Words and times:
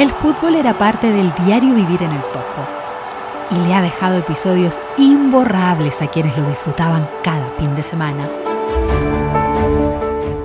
El 0.00 0.10
fútbol 0.12 0.54
era 0.54 0.78
parte 0.78 1.12
del 1.12 1.30
diario 1.44 1.74
vivir 1.74 2.02
en 2.02 2.10
el 2.10 2.22
Tofo 2.32 2.62
y 3.50 3.66
le 3.66 3.74
ha 3.74 3.82
dejado 3.82 4.16
episodios 4.16 4.80
imborrables 4.96 6.00
a 6.00 6.06
quienes 6.06 6.34
lo 6.38 6.48
disfrutaban 6.48 7.06
cada 7.22 7.46
fin 7.58 7.74
de 7.74 7.82
semana. 7.82 8.26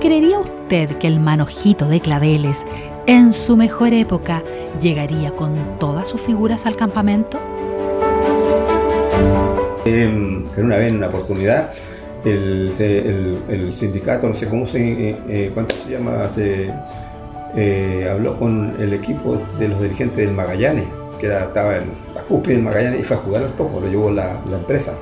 ¿Creería 0.01 0.39
usted 0.39 0.97
que 0.97 1.07
el 1.07 1.21
manojito 1.21 1.87
de 1.87 2.01
claveles, 2.01 2.67
en 3.05 3.31
su 3.31 3.55
mejor 3.55 3.93
época, 3.93 4.43
llegaría 4.81 5.31
con 5.31 5.79
todas 5.79 6.09
sus 6.09 6.19
figuras 6.19 6.65
al 6.65 6.75
campamento? 6.75 7.39
en 9.85 10.49
una 10.57 10.77
vez, 10.77 10.89
en 10.89 10.97
una 10.97 11.07
oportunidad, 11.07 11.71
el, 12.25 13.71
sindicato, 13.75 14.27
no 14.27 14.35
sé 14.35 14.47
cómo 14.47 14.67
se, 14.67 14.79
eh, 14.79 15.17
eh, 15.29 15.51
¿cuánto 15.53 15.75
se 15.75 15.91
llama? 15.91 16.27
Se, 16.29 16.71
eh, 17.55 18.09
habló 18.11 18.37
con 18.37 18.75
el 18.79 18.93
equipo 18.93 19.37
de 19.59 19.69
los 19.69 19.81
dirigentes 19.81 20.17
del 20.17 20.31
Magallanes, 20.31 20.87
que 21.19 21.27
era, 21.27 21.45
estaba 21.45 21.77
en 21.77 21.91
la 22.13 22.21
cúspide 22.23 22.55
del 22.55 22.63
Magallanes 22.63 22.99
y 22.99 23.03
fue 23.03 23.17
a 23.17 23.19
jugar 23.19 23.43
al 23.43 23.53
topo, 23.53 23.79
lo 23.79 23.87
llevó 23.87 24.11
la, 24.11 24.39
empresa. 24.51 24.93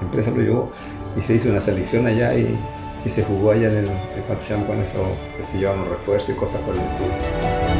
La 0.00 0.06
empresa 0.06 0.30
lo 0.30 0.42
llevó 0.42 0.70
y 1.18 1.22
se 1.22 1.34
hizo 1.34 1.48
una 1.48 1.60
selección 1.60 2.06
allá 2.06 2.34
y, 2.34 2.56
se 3.06 3.22
jugó 3.22 3.52
allá 3.52 3.68
en 3.68 3.76
el, 3.76 3.88
¿cuánto 4.26 4.42
se 4.42 4.54
con 4.56 4.80
eso? 4.80 4.98
Se 5.48 5.58
llevaban 5.58 5.88
refuerzos 5.88 6.30
y 6.30 6.32
cosas 6.32 6.60
por 6.62 6.74
el 6.74 6.80
estilo. 6.80 7.76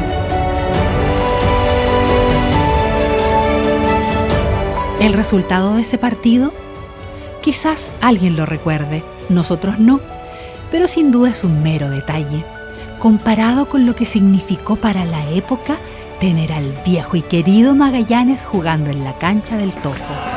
El 5.01 5.11
resultado 5.11 5.75
de 5.75 5.81
ese 5.81 5.97
partido, 5.97 6.53
quizás 7.47 7.93
alguien 8.01 8.35
lo 8.35 8.45
recuerde, 8.45 9.05
nosotros 9.29 9.79
no, 9.79 10.01
pero 10.69 10.85
sin 10.89 11.11
duda 11.11 11.29
es 11.29 11.45
un 11.45 11.63
mero 11.63 11.89
detalle 11.89 12.43
comparado 12.99 13.69
con 13.69 13.85
lo 13.85 13.95
que 13.95 14.03
significó 14.03 14.75
para 14.75 15.05
la 15.05 15.31
época 15.31 15.77
tener 16.19 16.51
al 16.51 16.73
viejo 16.85 17.15
y 17.15 17.21
querido 17.21 17.73
Magallanes 17.73 18.45
jugando 18.45 18.89
en 18.89 19.05
la 19.05 19.17
cancha 19.17 19.55
del 19.55 19.73
Tofo. 19.73 20.36